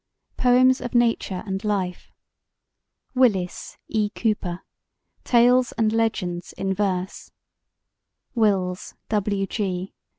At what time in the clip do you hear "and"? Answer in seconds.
1.45-1.63, 5.73-5.93